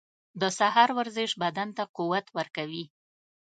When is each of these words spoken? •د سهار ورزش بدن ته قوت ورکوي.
•د 0.41 0.43
سهار 0.57 0.89
ورزش 0.99 1.31
بدن 1.41 1.69
ته 1.77 1.83
قوت 1.97 2.25
ورکوي. 2.37 2.83